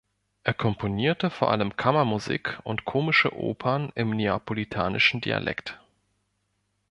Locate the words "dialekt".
5.21-5.79